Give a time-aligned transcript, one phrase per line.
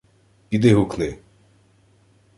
[0.49, 1.17] —Піди гукни.